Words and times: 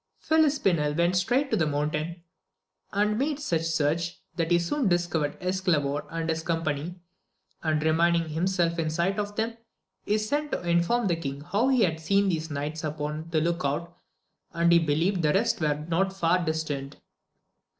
Filispinel 0.19 0.95
went 0.95 1.15
straight 1.15 1.51
to 1.51 1.55
the 1.55 1.67
mountain, 1.67 2.23
and 2.91 3.19
made 3.19 3.39
such 3.39 3.61
search, 3.61 4.17
that 4.35 4.49
he 4.49 4.57
soon 4.57 4.87
discovered 4.87 5.37
Esclavor 5.39 6.05
and 6.09 6.27
his 6.27 6.41
company; 6.41 6.95
and 7.61 7.83
remaining 7.83 8.29
himself 8.29 8.79
in 8.79 8.89
sight 8.89 9.19
of 9.19 9.35
them, 9.35 9.57
he 10.03 10.17
sent 10.17 10.51
to 10.53 10.67
inform 10.67 11.05
the 11.05 11.15
king 11.15 11.41
how 11.41 11.67
he 11.67 11.83
had 11.83 11.99
seen 11.99 12.29
these 12.29 12.47
few 12.47 12.55
knights 12.55 12.83
upon 12.83 13.27
the 13.29 13.39
look 13.41 13.63
out, 13.63 13.95
and 14.53 14.71
that 14.71 14.79
he 14.79 14.79
believed 14.79 15.21
the 15.21 15.33
rest 15.33 15.61
were 15.61 15.85
not 15.87 16.11
far 16.17 16.43
distant. 16.43 16.95